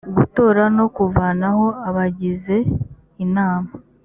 [0.17, 2.55] gutora no kuvanaho abagize
[3.25, 3.69] inama